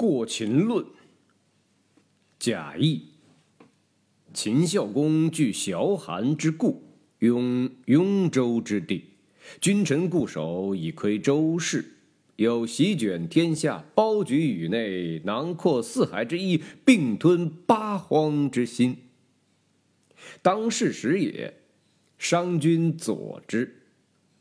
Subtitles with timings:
[0.00, 0.82] 过秦论，
[2.38, 3.02] 贾谊。
[4.32, 6.82] 秦孝公据崤函之固，
[7.18, 9.04] 拥雍州之地，
[9.60, 11.84] 君臣固守以窥周室，
[12.36, 18.96] 有席卷天下、包举宇内、囊括四海之意，并吞八荒之心。
[20.40, 21.60] 当世时也，
[22.16, 23.82] 商君佐之，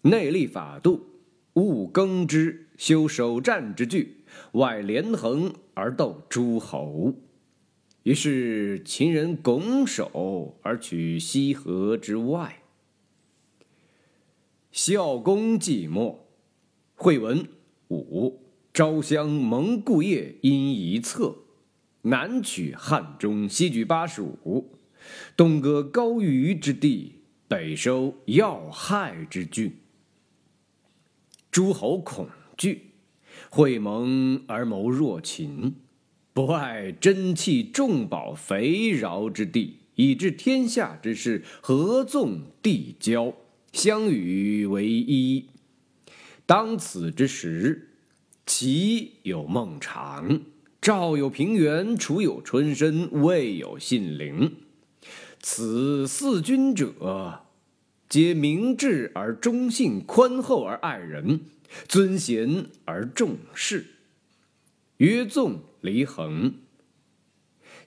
[0.04, 1.09] 内立法度，
[1.60, 4.18] 务耕之，修守战之具。
[4.54, 7.14] 外连横而斗诸侯，
[8.04, 12.62] 于是秦人拱手而取西河之外。
[14.72, 16.28] 孝公既没，
[16.96, 17.48] 惠文
[17.90, 18.40] 武
[18.72, 21.36] 昭襄蒙故业因一策，
[22.04, 24.70] 南取汉中，西举巴蜀，
[25.36, 27.16] 东割高于之地，
[27.48, 29.76] 北收要害之郡，
[31.52, 32.92] 诸侯恐惧。
[33.50, 35.76] 会盟而谋弱秦，
[36.34, 43.34] 不爱珍器重宝肥饶之地，以致天下之事合纵递交，
[43.72, 45.46] 相与为一。
[46.46, 47.90] 当此之时，
[48.46, 50.42] 齐有孟尝，
[50.82, 54.58] 赵有平原，楚有春申，魏有信陵。
[55.42, 57.46] 此四君者，
[58.10, 61.42] 皆明智而忠信，宽厚而爱人。
[61.88, 63.86] 尊贤而重士，
[64.98, 66.56] 约纵离衡，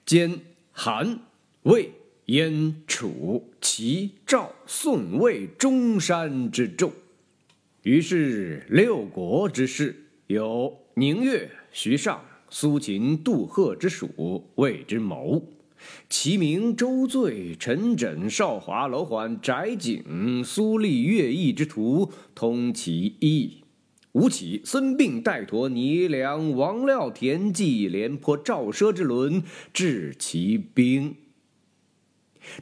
[0.05, 0.39] 兼
[0.71, 1.19] 韩、
[1.63, 1.91] 魏、
[2.27, 6.93] 燕、楚、齐、赵、宋、魏中山之众。
[7.81, 15.45] 于是六国之士，有宁越、徐尚、苏秦、杜赫之属，谓之谋。
[16.09, 23.63] 其名周醉、陈轸、邵华、楼缓、翟景、苏厉、乐毅之徒，通其意。
[24.13, 29.41] 吴起、孙膑、戴佗、倪良、王廖、田忌、廉颇、赵奢之伦，
[29.73, 31.15] 治其兵，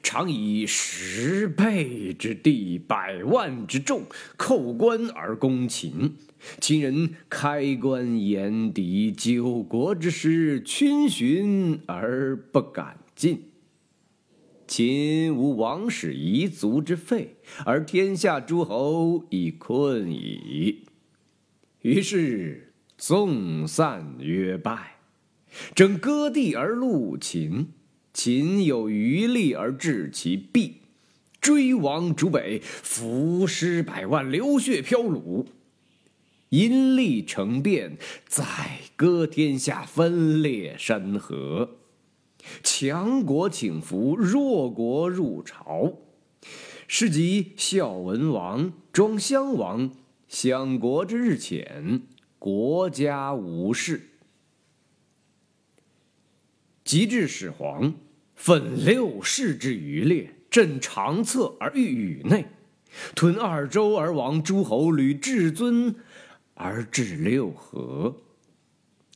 [0.02, 4.04] 常以十倍之地、百万之众，
[4.38, 6.16] 叩关而攻秦。
[6.62, 13.52] 秦人开关言敌，九国之师，逡巡而不敢晋。
[14.66, 20.88] 秦无王室遗族之废，而天下诸侯已困矣。
[21.82, 24.96] 于是纵散约败，
[25.76, 27.68] 争割地而戮秦。
[28.12, 30.78] 秦有余力而治其弊，
[31.40, 35.46] 追王逐北，伏尸百万，流血飘橹。
[36.50, 41.81] 因利成变，宰割天下，分裂山河。
[42.64, 45.94] 强国请服，弱国入朝。
[46.88, 49.92] 是即孝文王、庄襄王。
[50.28, 52.04] 享国之日浅，
[52.40, 54.02] 国家无事。
[56.86, 57.94] 及至始皇，
[58.34, 62.48] 奋六世之余烈，振长策而御宇内，
[63.14, 65.96] 吞二周而亡诸侯，履至尊
[66.54, 68.16] 而治六合，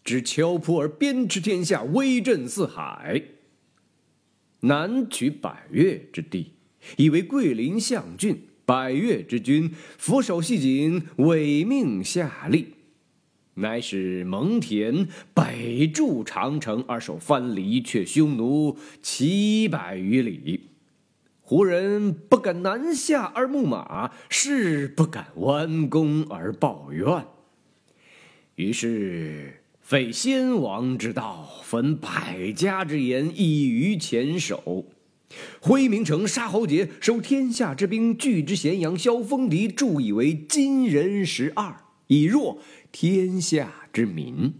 [0.05, 3.23] 执敲扑而鞭笞天下，威震四海。
[4.61, 6.53] 南取百越之地，
[6.95, 8.47] 以为桂林象郡。
[8.67, 12.65] 百越之君，俯首系颈，委命下吏，
[13.55, 20.69] 乃使蒙恬北筑长城而守藩篱，却匈奴七百余里。
[21.41, 27.27] 胡人不敢南下而牧马，士不敢弯弓而抱怨。
[28.55, 34.87] 于是废先王之道，焚百家之言，以于前首。
[35.61, 42.57] 挥名城，杀豪杰，收天下之兵，拒之咸阳，削锋敌，铸以为金人十二，以弱
[42.91, 44.55] 天下之民。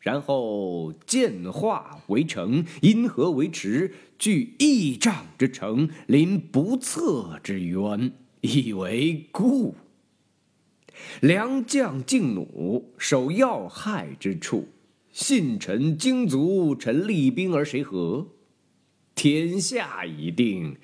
[0.00, 9.74] 然后建化为城，因河为池，据亿丈之城，临不测之渊，以为固。
[11.20, 14.68] 良将劲弩，守要害之处，
[15.12, 18.28] 信臣精卒，臣厉兵，而谁和？
[19.14, 20.76] 天下已定，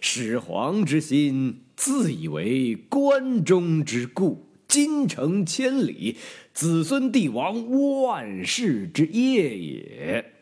[0.00, 6.16] 始皇之心自以为关中之固，金城千里，
[6.52, 10.32] 子孙帝王万世之业也。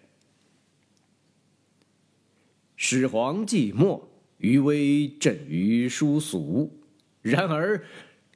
[2.74, 4.08] 始皇既没，
[4.38, 6.80] 余威震于殊俗。
[7.22, 7.84] 然而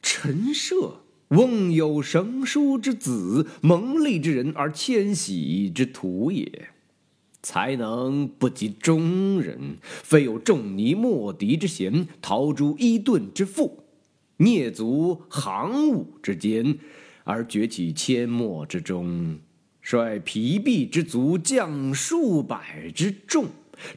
[0.02, 6.68] 陈涉瓮有绳书之子，蒙利之人，而迁徙之徒也。
[7.42, 13.84] 才能不及中人，非有仲尼、莫迪之贤，陶朱、伊顿之富，
[14.36, 16.78] 蹑足、行伍之间，
[17.24, 19.38] 而崛起阡陌之中，
[19.80, 23.46] 率疲弊之卒将数百之众，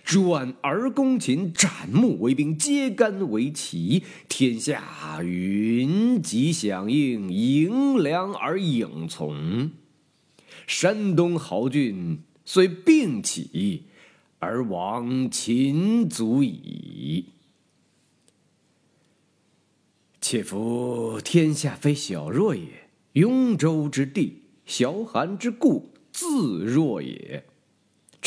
[0.03, 9.71] 转而攻秦，斩木为兵，揭竿为旗，天下云集响应，迎粮而影从。
[10.65, 13.83] 山东豪俊虽并起，
[14.39, 17.25] 而亡秦族矣。
[20.21, 24.43] 且夫天下非小弱也，雍州之地。
[24.65, 27.43] 萧韩之故，自若也；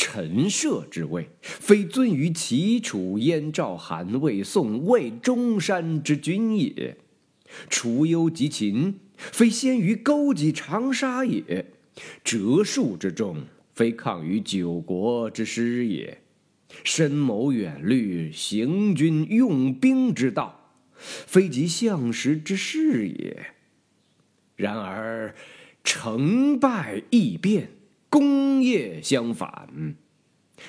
[0.09, 6.95] 陈涉之位，非尊于齐、楚、燕、赵、韩、魏、宋、魏中山之君也；
[7.69, 11.65] 楚、幽及秦，非先于勾稽、长沙也；
[12.23, 13.43] 折数之众，
[13.73, 16.19] 非抗于九国之师也；
[16.85, 23.47] 深谋远虑、行军用兵之道，非及相识之事也。
[24.55, 25.35] 然而。
[25.83, 27.69] 成败易变，
[28.09, 29.95] 功业相反，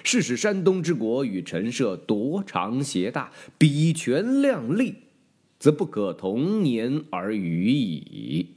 [0.02, 4.94] 是使山东之国与陈涉夺长挟大，比权量力，
[5.58, 8.54] 则不可同年而语矣。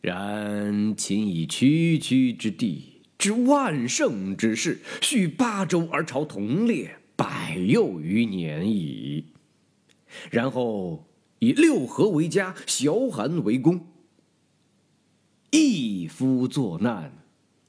[0.00, 9.24] 然秦以区区之地，之万乘之势，续八州而朝同列，百又余年矣。
[10.30, 11.08] 然后
[11.38, 13.86] 以六合为家，崤函为宫。
[15.56, 17.12] 一夫作难，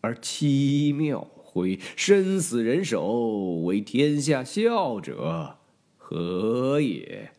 [0.01, 5.59] 而七庙徽，身死人手，为天下笑者，
[5.95, 7.29] 何也？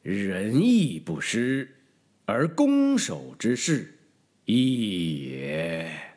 [0.00, 1.76] 仁义不施，
[2.24, 3.98] 而攻守之势，
[4.46, 6.11] 异也。